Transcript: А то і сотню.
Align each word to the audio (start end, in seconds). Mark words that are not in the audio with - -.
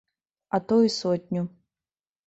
А 0.59 0.61
то 0.71 0.81
і 0.87 0.95
сотню. 0.95 1.47